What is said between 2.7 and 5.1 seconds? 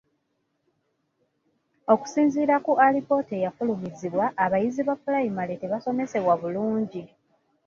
alipoota eyafulumizibwa, abayizi ba